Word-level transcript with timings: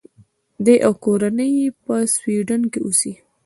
دی 0.65 0.75
او 0.85 0.93
کورنۍ 1.03 1.51
یې 1.59 1.67
په 1.83 1.93
سویډن 2.15 2.61
کې 2.71 2.79
اوسي. 2.85 3.13